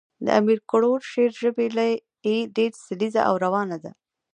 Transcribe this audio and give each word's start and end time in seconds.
د 0.25 0.27
امیر 0.39 0.59
کروړ 0.69 0.99
شعر 1.11 1.31
ژبه 1.41 1.63
ئي 2.25 2.37
ډېره 2.55 2.77
سلیسه 2.87 3.21
او 3.29 3.35
روانه 3.45 3.77
ده. 3.83 3.91